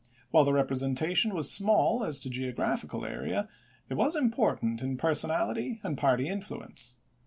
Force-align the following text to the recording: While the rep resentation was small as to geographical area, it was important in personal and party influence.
While 0.31 0.45
the 0.45 0.51
rep 0.53 0.69
resentation 0.71 1.31
was 1.35 1.51
small 1.51 2.03
as 2.03 2.17
to 2.21 2.29
geographical 2.31 3.05
area, 3.05 3.47
it 3.87 3.93
was 3.93 4.15
important 4.15 4.81
in 4.81 4.97
personal 4.97 5.51
and 5.83 5.95
party 5.95 6.27
influence. 6.27 6.97